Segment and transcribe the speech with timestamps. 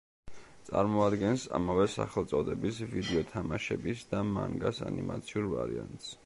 [0.67, 6.11] წარმოადგენს ამავე სახელწოდების ვიდეო თამაშების და მანგას ანიმაციურ ვარიანტს.